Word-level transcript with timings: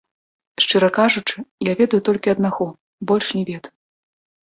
Шчыра 0.65 0.89
кажучы, 0.97 1.45
я 1.71 1.77
ведаю 1.83 2.01
толькі 2.09 2.35
аднаго, 2.37 2.71
больш 3.13 3.27
не 3.41 3.49
ведаю. 3.55 3.73